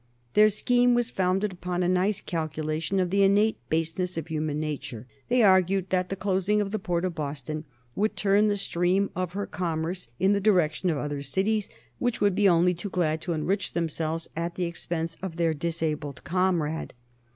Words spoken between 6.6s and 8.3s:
the port of Boston would